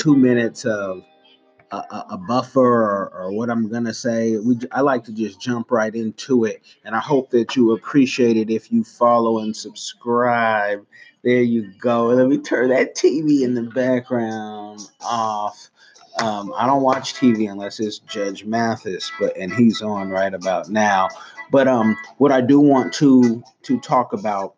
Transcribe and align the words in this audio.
two 0.00 0.16
minutes 0.16 0.64
of 0.64 1.04
a, 1.72 2.04
a, 2.10 2.18
buffer 2.18 2.60
or, 2.60 3.12
or, 3.14 3.32
what 3.32 3.50
I'm 3.50 3.68
gonna 3.68 3.92
say. 3.92 4.38
We 4.38 4.58
I 4.72 4.80
like 4.80 5.04
to 5.04 5.12
just 5.12 5.40
jump 5.40 5.70
right 5.70 5.94
into 5.94 6.44
it, 6.44 6.62
and 6.84 6.96
I 6.96 7.00
hope 7.00 7.30
that 7.30 7.54
you 7.54 7.72
appreciate 7.72 8.38
it 8.38 8.50
if 8.50 8.72
you 8.72 8.82
follow 8.82 9.40
and 9.40 9.54
subscribe. 9.54 10.84
There 11.22 11.42
you 11.42 11.70
go. 11.78 12.06
Let 12.06 12.28
me 12.28 12.38
turn 12.38 12.70
that 12.70 12.96
TV 12.96 13.42
in 13.42 13.54
the 13.54 13.62
background 13.62 14.80
off. 15.02 15.70
Um, 16.18 16.52
I 16.56 16.66
don't 16.66 16.82
watch 16.82 17.14
TV 17.14 17.50
unless 17.50 17.78
it's 17.78 17.98
Judge 17.98 18.44
Mathis, 18.44 19.12
but 19.20 19.36
and 19.36 19.52
he's 19.52 19.82
on 19.82 20.08
right 20.08 20.32
about 20.32 20.70
now. 20.70 21.08
But 21.52 21.68
um, 21.68 21.94
what 22.16 22.32
I 22.32 22.40
do 22.40 22.58
want 22.58 22.94
to 22.94 23.44
to 23.64 23.80
talk 23.80 24.14
about 24.14 24.56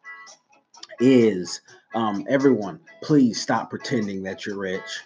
is 1.00 1.60
um, 1.94 2.24
everyone, 2.30 2.78
please 3.02 3.40
stop 3.40 3.70
pretending 3.70 4.22
that 4.22 4.46
you're 4.46 4.56
rich 4.56 5.02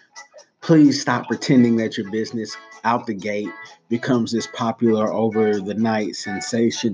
please 0.67 0.99
stop 0.99 1.25
pretending 1.29 1.77
that 1.77 1.97
your 1.97 2.11
business 2.11 2.57
out 2.83 3.05
the 3.05 3.13
gate 3.13 3.47
becomes 3.87 4.33
this 4.33 4.47
popular 4.47 5.13
over 5.13 5.61
the 5.61 5.73
night 5.73 6.13
sensation. 6.13 6.93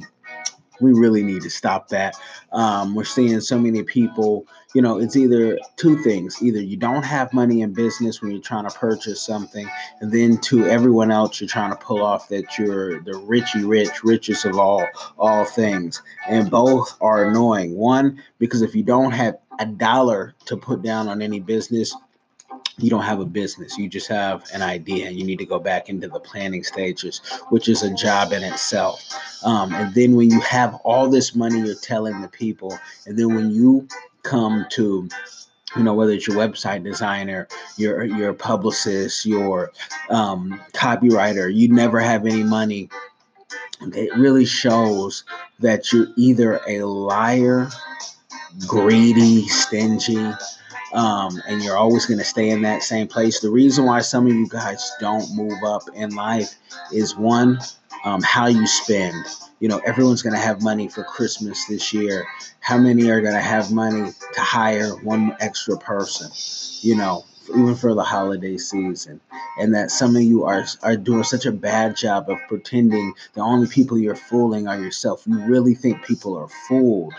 We 0.80 0.94
really 0.94 1.24
need 1.24 1.42
to 1.42 1.50
stop 1.50 1.88
that. 1.88 2.16
Um, 2.52 2.94
we're 2.94 3.04
seeing 3.04 3.42
so 3.42 3.58
many 3.58 3.82
people, 3.82 4.46
you 4.76 4.84
know, 4.84 5.00
it's 5.00 5.16
either 5.16 5.58
two 5.76 5.98
things. 6.04 6.40
Either 6.44 6.62
you 6.62 6.78
don't 6.78 7.02
have 7.02 7.34
money 7.34 7.62
in 7.62 7.74
business 7.74 8.22
when 8.22 8.30
you're 8.30 8.42
trying 8.42 8.70
to 8.70 8.78
purchase 8.78 9.20
something, 9.20 9.68
and 10.02 10.12
then 10.12 10.38
to 10.42 10.68
everyone 10.68 11.10
else, 11.10 11.42
you're 11.42 11.48
trying 11.48 11.72
to 11.72 11.78
pull 11.78 12.04
off 12.04 12.30
that 12.30 12.60
you're 12.60 13.02
the 13.02 13.14
richy 13.14 13.68
rich, 13.68 14.04
richest 14.04 14.46
of 14.46 14.60
all, 14.60 14.86
all 15.18 15.46
things. 15.46 16.00
And 16.30 16.52
both 16.52 16.96
are 17.02 17.26
annoying. 17.26 17.76
One, 17.76 18.22
because 18.38 18.62
if 18.62 18.76
you 18.76 18.84
don't 18.84 19.14
have 19.14 19.38
a 19.58 19.66
dollar 19.66 20.36
to 20.46 20.58
put 20.58 20.84
down 20.84 21.08
on 21.08 21.24
any 21.24 21.40
business, 21.40 21.96
you 22.78 22.90
don't 22.90 23.04
have 23.04 23.20
a 23.20 23.26
business. 23.26 23.78
You 23.78 23.88
just 23.88 24.08
have 24.08 24.44
an 24.54 24.62
idea 24.62 25.08
and 25.08 25.18
you 25.18 25.26
need 25.26 25.40
to 25.40 25.46
go 25.46 25.60
back 25.60 25.90
into 25.90 26.08
the 26.08 26.20
planning 26.20 26.64
stages 26.64 27.22
which 27.50 27.68
is 27.68 27.84
a 27.84 27.94
job 27.94 28.32
in 28.32 28.44
itself. 28.44 29.02
Um, 29.44 29.74
and 29.74 29.94
then 29.94 30.16
when 30.16 30.30
you 30.30 30.40
have 30.42 30.76
all 30.84 31.10
this 31.10 31.36
money 31.36 31.60
you're 31.60 31.76
telling 31.76 32.22
the 32.22 32.28
people 32.28 32.78
and 33.06 33.18
then 33.18 33.36
when 33.36 33.52
you 33.52 33.88
come 34.24 34.66
to 34.72 35.08
you 35.76 35.84
know 35.84 35.94
whether 35.94 36.12
it's 36.12 36.28
your 36.28 36.38
website 36.38 36.84
designer 36.84 37.48
your 37.78 38.04
your 38.04 38.34
publicist 38.34 39.26
your 39.26 39.72
um, 40.10 40.62
copywriter 40.74 41.54
you 41.54 41.68
never 41.68 42.00
have 42.00 42.26
any 42.26 42.44
money 42.44 42.90
it 43.82 44.16
really 44.16 44.46
shows 44.46 45.26
that 45.60 45.92
you're 45.92 46.08
either 46.16 46.62
a 46.68 46.84
liar 46.84 47.68
greedy 48.68 49.48
stingy 49.48 50.32
um, 50.94 51.42
and 51.48 51.62
you're 51.64 51.78
always 51.78 52.06
going 52.06 52.20
to 52.20 52.26
stay 52.26 52.50
in 52.50 52.62
that 52.62 52.84
same 52.84 53.08
place. 53.08 53.40
The 53.40 53.50
reason 53.50 53.86
why 53.86 54.02
some 54.02 54.28
of 54.28 54.34
you 54.34 54.48
guys 54.48 54.92
don't 55.00 55.36
move 55.36 55.64
up 55.66 55.84
in 55.94 56.16
life 56.16 56.56
is 56.92 57.16
one, 57.16 57.60
um, 58.06 58.22
how 58.22 58.48
you 58.48 58.68
spend. 58.68 59.26
You 59.60 59.70
know, 59.70 59.80
everyone's 59.80 60.22
going 60.22 60.36
to 60.36 60.42
have 60.42 60.62
money 60.62 60.88
for 60.88 61.04
Christmas 61.04 61.66
this 61.66 61.94
year. 61.94 62.26
How 62.60 62.78
many 62.78 63.10
are 63.10 63.22
going 63.22 63.34
to 63.34 63.42
have 63.42 63.72
money 63.72 64.12
to 64.34 64.42
hire 64.42 64.90
one 64.90 65.36
extra 65.40 65.78
person? 65.78 66.30
You 66.82 66.98
know, 66.98 67.26
even 67.50 67.76
for 67.76 67.96
the 67.96 68.04
holiday 68.04 68.58
season, 68.58 69.20
and 69.58 69.74
that 69.74 69.90
some 69.90 70.16
of 70.16 70.22
you 70.22 70.44
are 70.44 70.66
are 70.82 70.98
doing 70.98 71.24
such 71.24 71.46
a 71.46 71.52
bad 71.52 71.96
job 71.96 72.30
of 72.30 72.38
pretending 72.48 73.14
the 73.34 73.42
only 73.42 73.68
people 73.68 73.98
you're 73.98 74.16
fooling 74.16 74.68
are 74.68 74.80
yourself. 74.80 75.24
You 75.26 75.40
really 75.46 75.76
think 75.76 76.04
people 76.04 76.38
are 76.38 76.50
fooled 76.68 77.14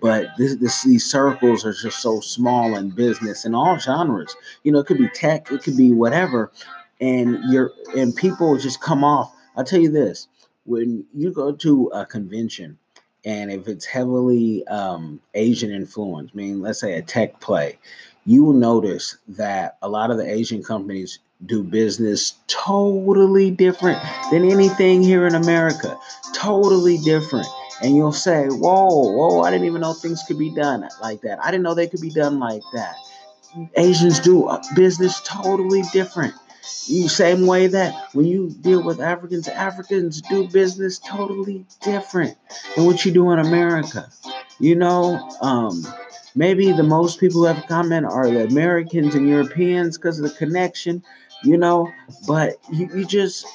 but 0.00 0.28
this, 0.38 0.56
this, 0.56 0.82
these 0.84 1.04
circles 1.04 1.64
are 1.64 1.72
just 1.72 2.00
so 2.00 2.20
small 2.20 2.76
in 2.76 2.90
business 2.90 3.44
in 3.44 3.54
all 3.54 3.78
genres. 3.78 4.36
You 4.62 4.72
know, 4.72 4.78
it 4.78 4.86
could 4.86 4.98
be 4.98 5.08
tech, 5.08 5.50
it 5.50 5.62
could 5.62 5.76
be 5.76 5.92
whatever, 5.92 6.52
and 7.00 7.38
you're 7.50 7.72
and 7.96 8.14
people 8.14 8.56
just 8.58 8.80
come 8.80 9.04
off. 9.04 9.32
I'll 9.56 9.64
tell 9.64 9.80
you 9.80 9.90
this: 9.90 10.28
when 10.64 11.04
you 11.14 11.32
go 11.32 11.52
to 11.52 11.86
a 11.94 12.06
convention, 12.06 12.78
and 13.24 13.50
if 13.50 13.66
it's 13.66 13.84
heavily 13.84 14.66
um, 14.68 15.20
Asian 15.34 15.70
influence, 15.70 16.30
I 16.32 16.36
mean, 16.36 16.60
let's 16.60 16.80
say 16.80 16.94
a 16.94 17.02
tech 17.02 17.40
play, 17.40 17.78
you 18.24 18.44
will 18.44 18.52
notice 18.52 19.16
that 19.28 19.78
a 19.82 19.88
lot 19.88 20.10
of 20.10 20.16
the 20.16 20.30
Asian 20.30 20.62
companies 20.62 21.18
do 21.46 21.62
business 21.62 22.34
totally 22.48 23.50
different 23.50 23.98
than 24.30 24.44
anything 24.44 25.02
here 25.02 25.26
in 25.26 25.36
America. 25.36 25.96
Totally 26.34 26.98
different 26.98 27.46
and 27.82 27.94
you'll 27.96 28.12
say, 28.12 28.46
Whoa, 28.46 29.12
whoa, 29.12 29.42
I 29.42 29.50
didn't 29.50 29.66
even 29.66 29.80
know 29.80 29.92
things 29.92 30.22
could 30.26 30.38
be 30.38 30.54
done 30.54 30.88
like 31.00 31.22
that. 31.22 31.42
I 31.42 31.50
didn't 31.50 31.62
know 31.62 31.74
they 31.74 31.88
could 31.88 32.00
be 32.00 32.10
done 32.10 32.38
like 32.38 32.62
that. 32.74 32.96
Asians 33.76 34.20
do 34.20 34.50
business 34.74 35.20
totally 35.24 35.82
different. 35.92 36.34
You 36.86 37.08
same 37.08 37.46
way 37.46 37.66
that 37.68 37.94
when 38.12 38.26
you 38.26 38.50
deal 38.50 38.82
with 38.82 39.00
Africans, 39.00 39.48
Africans 39.48 40.20
do 40.22 40.48
business 40.48 40.98
totally 40.98 41.64
different 41.82 42.36
than 42.76 42.84
what 42.84 43.04
you 43.04 43.12
do 43.12 43.30
in 43.30 43.38
America. 43.38 44.10
You 44.60 44.74
know, 44.74 45.30
um, 45.40 45.86
maybe 46.34 46.72
the 46.72 46.82
most 46.82 47.20
people 47.20 47.40
who 47.40 47.46
have 47.46 47.66
comment 47.66 48.06
are 48.06 48.30
the 48.30 48.44
Americans 48.44 49.14
and 49.14 49.28
Europeans 49.28 49.96
because 49.96 50.18
of 50.18 50.30
the 50.30 50.36
connection, 50.36 51.02
you 51.44 51.56
know, 51.56 51.90
but 52.26 52.54
you, 52.72 52.88
you 52.94 53.04
just 53.04 53.46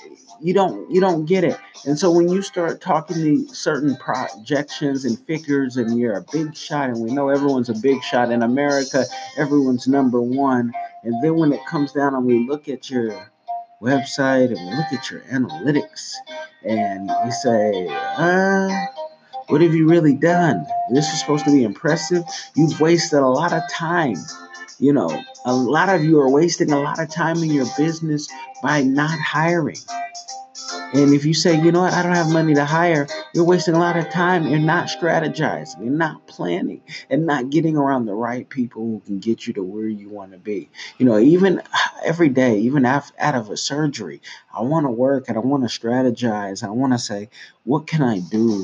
you 0.41 0.53
don't 0.53 0.89
you 0.91 0.99
don't 0.99 1.25
get 1.25 1.44
it. 1.44 1.57
And 1.85 1.97
so 1.97 2.11
when 2.11 2.29
you 2.29 2.41
start 2.41 2.81
talking 2.81 3.16
to 3.17 3.53
certain 3.53 3.95
projections 3.97 5.05
and 5.05 5.19
figures 5.25 5.77
and 5.77 5.97
you're 5.97 6.17
a 6.17 6.25
big 6.31 6.55
shot 6.55 6.89
and 6.89 7.01
we 7.01 7.13
know 7.13 7.29
everyone's 7.29 7.69
a 7.69 7.75
big 7.75 8.01
shot 8.03 8.31
in 8.31 8.41
America, 8.41 9.05
everyone's 9.38 9.88
number 9.88 10.21
one. 10.21 10.73
And 11.03 11.23
then 11.23 11.35
when 11.35 11.51
it 11.51 11.66
comes 11.66 11.91
down 11.91 12.16
and 12.16 12.25
we 12.25 12.47
look 12.47 12.69
at 12.69 12.89
your 12.89 13.31
website 13.81 14.47
and 14.47 14.55
we 14.55 14.75
look 14.75 14.94
at 14.94 15.11
your 15.11 15.21
analytics 15.21 16.13
and 16.63 17.09
you 17.25 17.31
say, 17.31 17.88
uh, 17.89 18.69
what 19.47 19.61
have 19.61 19.73
you 19.73 19.89
really 19.89 20.15
done? 20.15 20.65
This 20.91 21.11
is 21.11 21.19
supposed 21.19 21.44
to 21.45 21.51
be 21.51 21.63
impressive. 21.63 22.23
You've 22.55 22.79
wasted 22.79 23.19
a 23.19 23.27
lot 23.27 23.51
of 23.51 23.61
time. 23.69 24.15
You 24.79 24.94
know, 24.94 25.23
a 25.45 25.53
lot 25.53 25.89
of 25.89 26.03
you 26.03 26.19
are 26.19 26.29
wasting 26.29 26.72
a 26.72 26.79
lot 26.79 27.00
of 27.00 27.09
time 27.09 27.38
in 27.38 27.51
your 27.51 27.67
business 27.78 28.28
by 28.61 28.81
not 28.81 29.19
hiring. 29.19 29.78
And 30.94 31.11
if 31.11 31.25
you 31.25 31.34
say, 31.34 31.59
you 31.59 31.72
know 31.72 31.81
what, 31.81 31.94
I 31.94 32.03
don't 32.03 32.13
have 32.13 32.29
money 32.29 32.53
to 32.53 32.66
hire, 32.66 33.07
you're 33.33 33.45
wasting 33.45 33.73
a 33.73 33.79
lot 33.79 33.97
of 33.97 34.12
time. 34.12 34.47
You're 34.47 34.59
not 34.59 34.89
strategizing, 34.89 35.83
you're 35.83 35.91
not 35.91 36.28
planning, 36.28 36.81
and 37.09 37.25
not 37.25 37.50
getting 37.50 37.75
around 37.75 38.06
the 38.06 38.13
right 38.13 38.47
people 38.47 38.83
who 38.83 39.00
can 39.00 39.17
get 39.17 39.47
you 39.47 39.53
to 39.53 39.63
where 39.63 39.88
you 39.88 40.09
want 40.09 40.33
to 40.33 40.38
be. 40.38 40.69
You 41.00 41.07
know, 41.07 41.17
even 41.17 41.63
every 42.06 42.29
day, 42.29 42.59
even 42.59 42.85
out 42.85 43.12
of 43.19 43.50
a 43.50 43.57
surgery, 43.57 44.22
I 44.53 44.62
want 44.62 44.85
to 44.85 44.91
work 44.91 45.29
and 45.29 45.38
I 45.38 45.41
want 45.41 45.67
to 45.67 45.79
strategize. 45.79 46.63
I 46.63 46.69
want 46.69 46.94
to 46.94 47.00
say, 47.00 47.29
what 47.63 47.88
can 47.88 48.03
I 48.03 48.19
do 48.19 48.63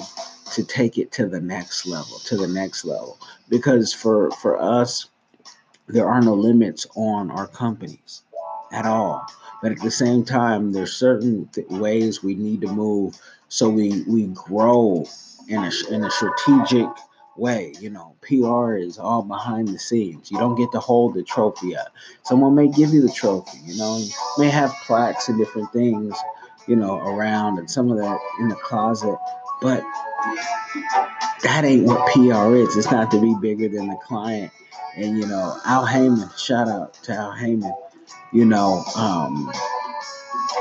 to 0.53 0.64
take 0.64 1.00
it 1.00 1.12
to 1.14 1.25
the 1.25 1.42
next 1.42 1.88
level, 1.88 2.19
to 2.25 2.38
the 2.38 2.48
next 2.48 2.86
level? 2.86 3.18
Because 3.50 3.92
for 3.92 4.30
for 4.31 4.62
us, 4.62 5.08
there 5.90 6.08
are 6.08 6.22
no 6.22 6.34
limits 6.34 6.88
on 6.96 7.32
our 7.32 7.48
companies 7.48 8.24
at 8.72 8.86
all. 8.86 9.26
But 9.62 9.74
at 9.74 9.82
the 9.82 9.92
same 9.92 10.24
time, 10.24 10.72
there's 10.72 10.94
certain 10.94 11.50
th- 11.54 11.68
ways 11.70 12.24
we 12.24 12.36
need 12.36 12.62
to 12.62 12.68
move 12.68 13.20
so 13.50 13.68
we 13.68 14.04
we 14.04 14.28
grow 14.28 15.06
in 15.48 15.64
a 15.64 15.72
in 15.92 16.06
a 16.06 16.12
strategic 16.12 16.88
way. 17.36 17.74
You 17.80 17.90
know, 17.90 18.16
PR 18.22 18.76
is 18.76 19.00
all 19.00 19.24
behind 19.24 19.68
the 19.68 19.80
scenes. 19.80 20.32
You 20.32 20.38
don't 20.38 20.56
get 20.56 20.72
to 20.74 20.80
hold 20.80 21.16
the 21.16 21.24
trophy 21.24 21.76
up. 21.76 21.88
Someone 22.24 22.56
may 22.56 22.68
give 22.68 22.94
you 22.94 23.02
the 23.02 23.12
trophy. 23.12 23.58
You 23.66 23.78
know, 23.78 23.98
you 23.98 24.12
may 24.38 24.50
have 24.50 24.72
plaques 24.86 25.30
and 25.30 25.38
different 25.38 25.74
things, 25.74 26.16
you 26.68 26.76
know, 26.76 27.00
around 27.00 27.58
and 27.58 27.70
some 27.70 27.92
of 27.92 27.98
that 27.98 28.20
in 28.40 28.50
the 28.50 28.56
closet, 28.56 29.18
but 29.62 29.84
that 31.44 31.64
ain't 31.66 31.86
what 31.86 32.12
PR 32.14 32.56
is. 32.56 32.75
It's 32.75 32.92
not 32.92 33.12
to 33.12 33.22
be 33.22 33.36
bigger 33.42 33.70
than 33.70 33.88
the 33.88 33.97
client. 33.97 34.52
And 34.96 35.18
you 35.18 35.28
know, 35.28 35.58
Al 35.66 35.86
Haymon, 35.86 36.30
shout 36.38 36.68
out 36.68 36.94
to 37.03 37.14
Al 37.14 37.31
Haymon 37.31 37.74
you 38.31 38.46
know, 38.46 38.84
um, 38.96 39.51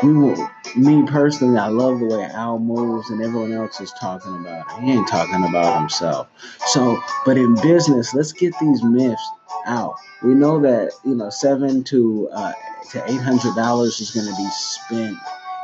we 0.03 0.13
will, 0.13 0.51
me 0.77 1.05
personally, 1.07 1.59
I 1.59 1.69
love 1.69 1.99
the 1.99 2.07
way 2.07 2.25
Al 2.25 2.59
moves 2.59 3.11
and 3.11 3.23
everyone 3.23 3.53
else 3.53 3.81
is 3.81 3.93
talking 4.01 4.35
about 4.37 4.67
it. 4.71 4.85
He 4.85 4.93
ain't 4.93 5.09
talking 5.09 5.45
about 5.45 5.79
himself. 5.79 6.29
So, 6.69 6.99
but 7.25 7.37
in 7.37 7.55
business, 7.57 8.15
let's 8.15 8.33
get 8.33 8.55
these 8.61 8.83
myths 8.83 9.23
out. 9.67 9.97
We 10.23 10.35
know 10.35 10.61
that, 10.61 10.93
you 11.05 11.15
know, 11.15 11.31
seven 11.31 11.85
to, 11.85 12.29
uh, 12.33 12.53
to 12.93 13.01
$800 13.01 14.01
is 14.01 14.11
going 14.13 14.27
to 14.27 14.37
be 14.37 14.49
spent 14.51 15.17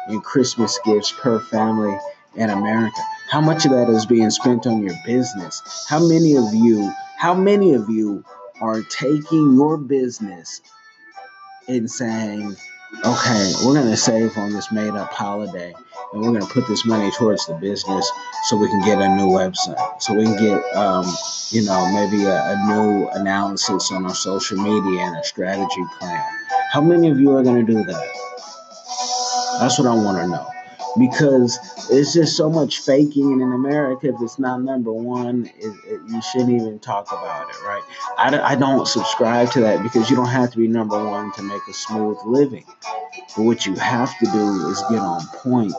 in 0.08 0.20
Christmas 0.20 0.78
gifts 0.84 1.12
per 1.12 1.40
family 1.40 1.96
in 2.36 2.50
America. 2.50 3.00
How 3.30 3.40
much 3.40 3.64
of 3.64 3.72
that 3.72 3.88
is 3.88 4.06
being 4.06 4.30
spent 4.30 4.66
on 4.66 4.82
your 4.82 4.94
business? 5.04 5.86
How 5.88 5.98
many 5.98 6.36
of 6.36 6.54
you, 6.54 6.92
how 7.16 7.34
many 7.34 7.74
of 7.74 7.88
you 7.88 8.24
are 8.60 8.82
taking 8.82 9.54
your 9.54 9.76
business 9.76 10.60
and 11.66 11.90
saying, 11.90 12.54
okay, 13.04 13.52
we're 13.64 13.74
going 13.74 13.90
to 13.90 13.96
save 13.96 14.36
on 14.36 14.52
this 14.52 14.70
made 14.70 14.92
up 14.92 15.12
holiday 15.12 15.74
and 16.12 16.22
we're 16.22 16.30
going 16.30 16.46
to 16.46 16.52
put 16.52 16.68
this 16.68 16.84
money 16.84 17.10
towards 17.12 17.46
the 17.46 17.54
business 17.54 18.08
so 18.44 18.56
we 18.56 18.68
can 18.68 18.80
get 18.84 19.00
a 19.00 19.08
new 19.16 19.26
website, 19.26 20.00
so 20.00 20.14
we 20.14 20.24
can 20.24 20.36
get, 20.36 20.76
um, 20.76 21.06
you 21.50 21.62
know, 21.64 21.90
maybe 21.92 22.24
a, 22.24 22.52
a 22.52 22.66
new 22.66 23.08
analysis 23.10 23.90
on 23.90 24.04
our 24.04 24.14
social 24.14 24.58
media 24.58 25.00
and 25.00 25.16
a 25.16 25.24
strategy 25.24 25.82
plan. 25.98 26.24
How 26.70 26.80
many 26.80 27.08
of 27.10 27.18
you 27.18 27.34
are 27.36 27.42
going 27.42 27.64
to 27.64 27.72
do 27.72 27.82
that? 27.84 28.08
That's 29.60 29.78
what 29.78 29.88
I 29.88 29.94
want 29.94 30.18
to 30.18 30.28
know. 30.28 30.53
Because 30.98 31.58
it's 31.90 32.12
just 32.14 32.36
so 32.36 32.48
much 32.50 32.80
faking, 32.80 33.32
and 33.32 33.42
in 33.42 33.52
America, 33.52 34.08
if 34.08 34.16
it's 34.20 34.38
not 34.38 34.62
number 34.62 34.92
one, 34.92 35.50
it, 35.58 35.74
it, 35.86 36.00
you 36.08 36.22
shouldn't 36.22 36.50
even 36.50 36.78
talk 36.78 37.10
about 37.10 37.50
it, 37.50 37.56
right? 37.64 37.82
I, 38.18 38.52
I 38.52 38.54
don't 38.54 38.86
subscribe 38.86 39.50
to 39.52 39.60
that 39.62 39.82
because 39.82 40.08
you 40.08 40.16
don't 40.16 40.28
have 40.28 40.52
to 40.52 40.58
be 40.58 40.68
number 40.68 41.02
one 41.04 41.32
to 41.32 41.42
make 41.42 41.62
a 41.68 41.72
smooth 41.72 42.18
living. 42.26 42.64
But 43.36 43.42
what 43.44 43.66
you 43.66 43.74
have 43.74 44.16
to 44.18 44.26
do 44.26 44.68
is 44.70 44.82
get 44.90 45.00
on 45.00 45.26
point. 45.28 45.72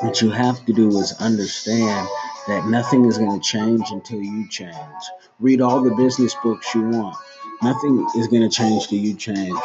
What 0.00 0.22
you 0.22 0.30
have 0.30 0.64
to 0.66 0.72
do 0.72 0.88
is 0.98 1.14
understand 1.20 2.08
that 2.48 2.66
nothing 2.68 3.06
is 3.06 3.18
going 3.18 3.40
to 3.40 3.46
change 3.46 3.90
until 3.90 4.20
you 4.20 4.48
change. 4.48 4.74
Read 5.40 5.60
all 5.60 5.82
the 5.82 5.94
business 5.94 6.34
books 6.42 6.74
you 6.74 6.82
want. 6.82 7.16
Nothing 7.62 8.06
is 8.16 8.28
going 8.28 8.42
to 8.42 8.54
change 8.54 8.88
till 8.88 8.98
you 8.98 9.14
change. 9.14 9.58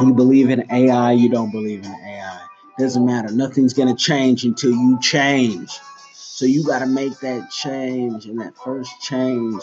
You 0.00 0.14
believe 0.14 0.50
in 0.50 0.70
AI, 0.72 1.12
you 1.12 1.28
don't 1.28 1.50
believe 1.50 1.84
in 1.84 1.92
AI. 1.92 2.13
Doesn't 2.78 3.06
matter. 3.06 3.30
Nothing's 3.30 3.72
going 3.72 3.94
to 3.94 4.02
change 4.02 4.44
until 4.44 4.72
you 4.72 4.98
change. 5.00 5.70
So 6.12 6.44
you 6.44 6.64
got 6.64 6.80
to 6.80 6.86
make 6.86 7.20
that 7.20 7.50
change. 7.50 8.26
And 8.26 8.40
that 8.40 8.54
first 8.56 8.90
change 9.02 9.62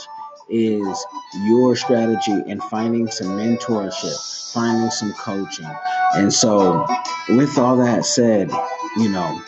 is 0.49 1.05
your 1.45 1.75
strategy 1.75 2.31
and 2.31 2.63
finding 2.63 3.09
some 3.11 3.37
mentorship, 3.37 4.53
finding 4.53 4.91
some 4.91 5.13
coaching. 5.13 5.69
And 6.15 6.33
so, 6.33 6.85
with 7.29 7.57
all 7.57 7.77
that 7.77 8.05
said, 8.05 8.51
you 8.97 9.09
know, 9.09 9.41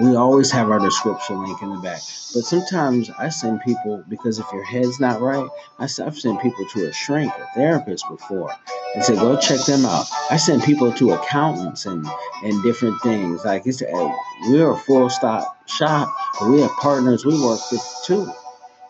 we 0.00 0.16
always 0.16 0.50
have 0.50 0.70
our 0.70 0.78
description 0.78 1.42
link 1.42 1.60
in 1.62 1.70
the 1.70 1.78
back. 1.78 2.00
But 2.34 2.44
sometimes 2.44 3.10
I 3.18 3.28
send 3.30 3.62
people 3.62 4.04
because 4.08 4.38
if 4.38 4.46
your 4.52 4.64
head's 4.64 5.00
not 5.00 5.20
right, 5.20 5.48
I, 5.78 5.82
have 5.82 6.18
sent 6.18 6.40
people 6.40 6.66
to 6.74 6.88
a 6.88 6.92
shrink, 6.92 7.32
a 7.32 7.46
therapist 7.54 8.04
before, 8.08 8.52
and 8.94 9.04
say 9.04 9.14
go 9.14 9.36
check 9.36 9.60
them 9.64 9.84
out. 9.84 10.06
I 10.30 10.36
send 10.36 10.62
people 10.62 10.92
to 10.92 11.12
accountants 11.12 11.86
and 11.86 12.06
and 12.42 12.62
different 12.62 13.00
things. 13.02 13.44
Like 13.44 13.66
it's 13.66 13.82
a, 13.82 14.16
we're 14.48 14.70
a 14.70 14.76
full 14.76 15.10
stop 15.10 15.68
shop, 15.68 16.14
we 16.48 16.60
have 16.60 16.70
partners 16.72 17.24
we 17.24 17.40
work 17.42 17.60
with 17.72 17.84
too. 18.04 18.30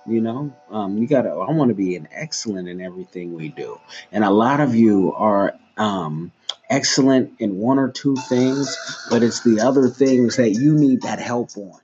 You 0.07 0.23
know, 0.23 0.53
um, 0.71 0.97
you 0.97 1.07
gotta. 1.07 1.29
I 1.29 1.51
want 1.51 1.69
to 1.69 1.75
be 1.75 1.95
an 1.97 2.09
excellent 2.13 2.69
in 2.69 2.81
everything 2.81 3.35
we 3.35 3.51
do, 3.51 3.79
and 4.11 4.25
a 4.25 4.31
lot 4.31 4.61
of 4.61 4.75
you 4.75 5.13
are. 5.15 5.55
Um, 5.77 6.33
excellent 6.71 7.41
in 7.41 7.57
one 7.57 7.79
or 7.79 7.91
two 7.91 8.17
things, 8.17 8.77
but 9.11 9.23
it's 9.23 9.41
the 9.41 9.61
other 9.61 9.89
things 9.89 10.37
that 10.37 10.51
you 10.51 10.75
need 10.75 11.03
that 11.03 11.19
help 11.19 11.57
on. 11.57 11.81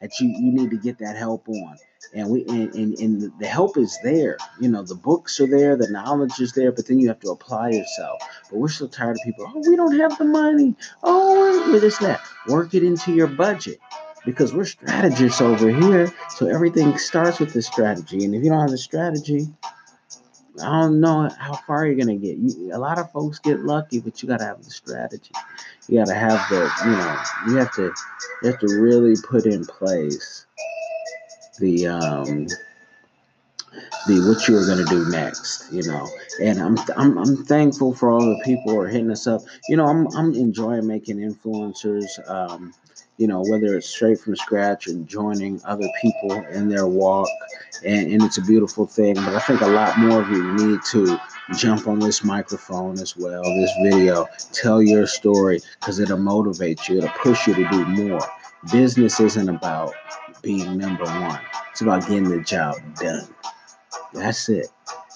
That 0.00 0.20
you, 0.20 0.28
you 0.28 0.52
need 0.52 0.70
to 0.70 0.76
get 0.76 0.98
that 0.98 1.16
help 1.16 1.48
on. 1.48 1.76
And 2.12 2.30
we 2.30 2.44
and, 2.44 2.72
and, 2.74 2.98
and 2.98 3.32
the 3.40 3.46
help 3.46 3.76
is 3.76 3.98
there. 4.04 4.36
You 4.60 4.68
know, 4.68 4.82
the 4.82 4.94
books 4.94 5.40
are 5.40 5.46
there, 5.46 5.76
the 5.76 5.88
knowledge 5.88 6.38
is 6.38 6.52
there, 6.52 6.70
but 6.70 6.86
then 6.86 7.00
you 7.00 7.08
have 7.08 7.20
to 7.20 7.30
apply 7.30 7.70
yourself. 7.70 8.20
But 8.50 8.58
we're 8.58 8.68
so 8.68 8.86
tired 8.86 9.16
of 9.16 9.22
people, 9.24 9.50
oh, 9.52 9.62
we 9.68 9.76
don't 9.76 9.98
have 9.98 10.16
the 10.18 10.24
money. 10.24 10.76
Oh, 11.02 11.78
this 11.80 11.98
that. 11.98 12.20
Work 12.46 12.74
it 12.74 12.84
into 12.84 13.12
your 13.12 13.26
budget 13.26 13.80
because 14.24 14.54
we're 14.54 14.64
strategists 14.64 15.40
over 15.40 15.68
here. 15.68 16.12
So 16.30 16.46
everything 16.46 16.98
starts 16.98 17.40
with 17.40 17.52
the 17.52 17.62
strategy. 17.62 18.24
And 18.24 18.34
if 18.34 18.44
you 18.44 18.50
don't 18.50 18.60
have 18.60 18.70
the 18.70 18.78
strategy, 18.78 19.46
I 20.62 20.82
don't 20.82 21.00
know 21.00 21.28
how 21.38 21.54
far 21.54 21.86
you're 21.86 21.96
gonna 21.96 22.16
get. 22.16 22.36
You, 22.38 22.70
a 22.72 22.78
lot 22.78 22.98
of 22.98 23.10
folks 23.10 23.38
get 23.40 23.60
lucky, 23.60 24.00
but 24.00 24.22
you 24.22 24.28
gotta 24.28 24.44
have 24.44 24.62
the 24.62 24.70
strategy. 24.70 25.32
You 25.88 25.98
gotta 25.98 26.14
have 26.14 26.48
the, 26.48 26.70
you 26.84 26.90
know, 26.92 27.16
you 27.48 27.56
have 27.56 27.72
to, 27.74 27.92
you 28.42 28.50
have 28.50 28.60
to 28.60 28.80
really 28.80 29.14
put 29.28 29.46
in 29.46 29.64
place 29.64 30.46
the, 31.58 31.88
um, 31.88 32.46
the 34.06 34.20
what 34.28 34.46
you're 34.46 34.66
gonna 34.66 34.84
do 34.84 35.08
next. 35.10 35.72
You 35.72 35.82
know, 35.82 36.08
and 36.40 36.60
I'm, 36.60 36.78
I'm, 36.96 37.18
I'm 37.18 37.44
thankful 37.44 37.92
for 37.94 38.10
all 38.10 38.20
the 38.20 38.40
people 38.44 38.72
who 38.72 38.80
are 38.80 38.88
hitting 38.88 39.10
us 39.10 39.26
up. 39.26 39.42
You 39.68 39.76
know, 39.76 39.86
I'm, 39.86 40.06
I'm 40.16 40.34
enjoying 40.34 40.86
making 40.86 41.16
influencers. 41.16 42.06
Um, 42.30 42.74
you 43.16 43.26
know, 43.26 43.42
whether 43.42 43.76
it's 43.76 43.88
straight 43.88 44.18
from 44.18 44.36
scratch 44.36 44.88
or 44.88 44.94
joining 45.04 45.60
other 45.64 45.88
people 46.02 46.32
in 46.52 46.68
their 46.68 46.86
walk. 46.86 47.28
And, 47.84 48.12
and 48.12 48.22
it's 48.22 48.38
a 48.38 48.42
beautiful 48.42 48.86
thing. 48.86 49.14
But 49.14 49.34
I 49.34 49.40
think 49.40 49.60
a 49.60 49.66
lot 49.66 49.98
more 49.98 50.22
of 50.22 50.30
you 50.30 50.52
need 50.54 50.80
to 50.90 51.18
jump 51.56 51.86
on 51.86 51.98
this 51.98 52.24
microphone 52.24 52.98
as 52.98 53.16
well, 53.16 53.42
this 53.42 53.72
video, 53.82 54.26
tell 54.52 54.82
your 54.82 55.06
story 55.06 55.60
because 55.78 55.98
it'll 55.98 56.18
motivate 56.18 56.88
you, 56.88 56.98
it'll 56.98 57.10
push 57.10 57.46
you 57.46 57.54
to 57.54 57.68
do 57.70 57.84
more. 57.86 58.20
Business 58.72 59.20
isn't 59.20 59.48
about 59.48 59.94
being 60.42 60.78
number 60.78 61.04
one, 61.04 61.40
it's 61.70 61.82
about 61.82 62.02
getting 62.02 62.28
the 62.28 62.40
job 62.40 62.76
done. 62.96 63.28
That's 64.14 64.48
it. 64.48 64.68